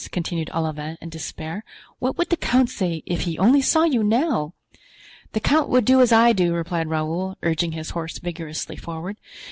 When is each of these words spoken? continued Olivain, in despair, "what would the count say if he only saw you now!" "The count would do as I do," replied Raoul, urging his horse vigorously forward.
continued 0.11 0.49
Olivain, 0.51 0.97
in 0.99 1.09
despair, 1.09 1.63
"what 1.99 2.17
would 2.17 2.31
the 2.31 2.35
count 2.35 2.71
say 2.71 3.03
if 3.05 3.21
he 3.21 3.37
only 3.37 3.61
saw 3.61 3.83
you 3.83 4.03
now!" 4.03 4.55
"The 5.33 5.39
count 5.39 5.69
would 5.69 5.85
do 5.85 6.01
as 6.01 6.11
I 6.11 6.33
do," 6.33 6.55
replied 6.55 6.87
Raoul, 6.89 7.37
urging 7.43 7.73
his 7.73 7.91
horse 7.91 8.17
vigorously 8.17 8.77
forward. 8.77 9.17